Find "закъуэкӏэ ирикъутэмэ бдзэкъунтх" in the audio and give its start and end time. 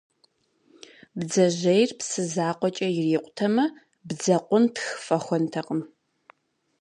2.33-4.85